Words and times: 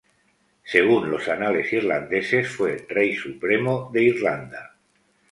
Según 0.63 1.11
los 1.11 1.27
anales 1.27 1.71
irlandeses 1.73 2.49
fue 2.49 2.87
Rey 2.89 3.13
Supremo 3.15 3.91
de 3.93 4.01
Irlanda. 4.05 4.75